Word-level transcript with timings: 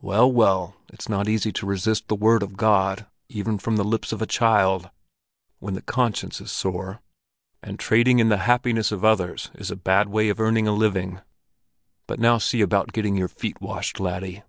Well, 0.00 0.32
well, 0.32 0.76
it's 0.90 1.10
not 1.10 1.28
easy 1.28 1.52
to 1.52 1.66
resist 1.66 2.08
the 2.08 2.14
Word 2.16 2.42
of 2.42 2.56
God 2.56 3.04
even 3.28 3.58
from 3.58 3.76
the 3.76 3.84
lips 3.84 4.12
of 4.12 4.22
a 4.22 4.26
child, 4.26 4.88
when 5.58 5.74
the 5.74 5.82
conscience 5.82 6.40
is 6.40 6.50
sore; 6.50 7.02
and 7.62 7.78
trading 7.78 8.18
in 8.18 8.30
the 8.30 8.38
happiness 8.48 8.92
of 8.92 9.04
others 9.04 9.50
is 9.56 9.70
a 9.70 9.76
bad 9.76 10.08
way 10.08 10.30
of 10.30 10.40
earning 10.40 10.66
a 10.66 10.72
living. 10.72 11.20
But 12.06 12.18
now 12.18 12.38
see 12.38 12.62
about 12.62 12.94
getting 12.94 13.14
your 13.18 13.28
feet 13.28 13.60
washed, 13.60 14.00
laddie." 14.00 14.42